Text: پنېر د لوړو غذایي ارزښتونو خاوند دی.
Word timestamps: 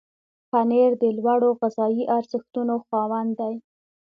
پنېر 0.51 0.91
د 1.01 1.03
لوړو 1.17 1.49
غذایي 1.59 2.03
ارزښتونو 2.17 2.75
خاوند 2.85 3.31
دی. 3.39 3.55